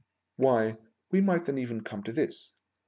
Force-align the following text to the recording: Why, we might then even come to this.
Why, 0.35 0.77
we 1.11 1.21
might 1.21 1.45
then 1.45 1.59
even 1.59 1.81
come 1.83 2.01
to 2.05 2.11
this. 2.11 2.53